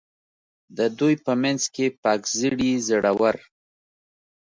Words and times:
د 0.77 0.79
دوی 0.99 1.15
په 1.25 1.33
منځ 1.43 1.61
کې 1.75 1.85
پاک 2.03 2.21
زړي، 2.39 2.71
زړه 2.87 3.11
ور. 3.19 3.37